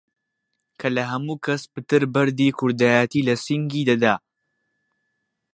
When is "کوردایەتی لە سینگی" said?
2.59-3.87